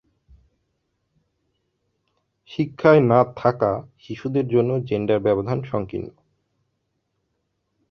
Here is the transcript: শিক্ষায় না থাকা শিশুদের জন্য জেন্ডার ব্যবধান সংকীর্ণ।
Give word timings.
শিক্ষায় 2.51 3.01
না 3.01 3.19
থাকা 3.35 3.71
শিশুদের 3.99 4.45
জন্য 4.47 4.71
জেন্ডার 4.89 5.19
ব্যবধান 5.19 5.59
সংকীর্ণ। 5.63 6.07